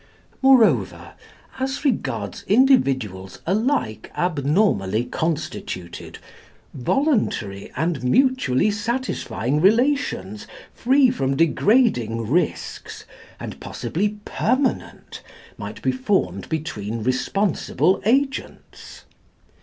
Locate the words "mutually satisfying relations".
8.03-10.47